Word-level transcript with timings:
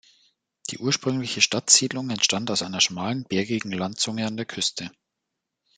Die 0.71 0.79
ursprüngliche 0.79 1.41
Stadtsiedlung 1.41 2.09
entstand 2.09 2.49
auf 2.49 2.63
einer 2.63 2.81
schmalen, 2.81 3.23
bergigen 3.25 3.71
Landzunge 3.71 4.25
an 4.25 4.35
der 4.35 4.47
Küste. 4.47 4.89